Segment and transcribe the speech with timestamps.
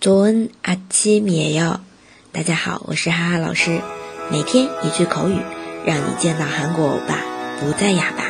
[0.00, 1.80] 조은아침이에요
[2.32, 3.80] 大家好，我是哈哈老师，
[4.30, 5.38] 每天一句口语，
[5.84, 7.18] 让你见到韩国欧巴
[7.58, 8.24] 不再哑巴。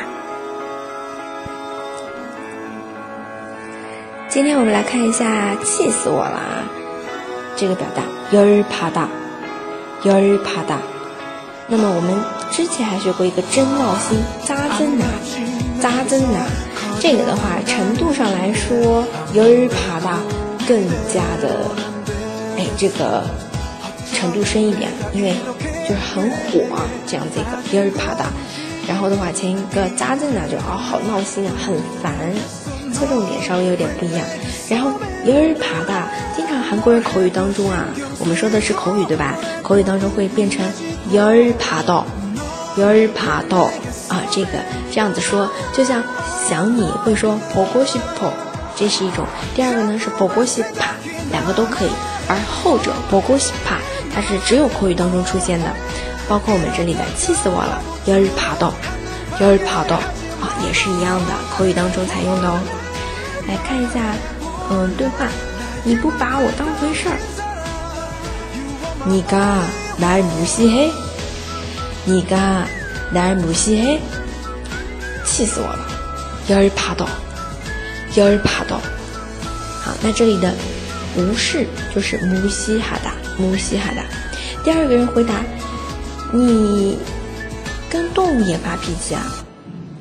[4.29, 6.63] 今天我们来看一下，气死我了啊！
[7.55, 10.77] 这个表达열받아열받아
[11.67, 12.15] 那么我们
[12.51, 15.03] 之前还学过一个真闹心，扎针呐，
[15.81, 16.45] 扎针呐。
[16.99, 19.03] 这个的话，程度上来说，
[19.33, 20.19] 열받아
[20.67, 21.71] 更加的，
[22.57, 23.23] 哎，这个
[24.13, 25.33] 程度深一点，因为
[25.87, 28.25] 就是很火啊，这样子一个열받아
[28.87, 32.13] 然后的话，前一个扎针呐，就啊好闹心啊，很烦。
[32.93, 34.25] 侧重点稍微有点不一样，
[34.69, 34.89] 然后
[35.25, 37.85] 열받아经常韩国人口语当中啊，
[38.17, 39.35] 我们说的是口语对吧？
[39.61, 40.65] 口语当中会变成
[41.13, 43.67] 열받아열받아
[44.07, 44.57] 啊，这个
[44.89, 46.01] 这样子说，就像
[46.49, 48.31] 想你会说보고싶 어，
[48.81, 50.85] 这是一种；第二个呢是보고싶 어，
[51.31, 51.89] 两个都可以，
[52.27, 53.77] 而后者보고싶어
[54.13, 55.65] 它是只有口语当中出现的，
[56.27, 59.95] 包括我们这里的气死我了열받아열받아
[60.41, 62.59] 啊，也是一样的，口语当中才用的哦。
[63.47, 64.01] 来看一下，
[64.69, 65.27] 嗯，对话。
[65.83, 67.17] 你不把我当回事儿，
[69.05, 70.91] 你가날무시해
[72.03, 73.99] 你가날무시해
[75.23, 75.87] 气死我了，
[76.49, 77.05] 열받아
[78.15, 78.79] 열받아
[79.83, 80.53] 好，那这里的
[81.15, 84.05] 无视就是무시하다무시하다
[84.63, 85.43] 第二个人回答，
[86.33, 86.97] 你
[87.89, 89.21] 跟动物也发脾气啊？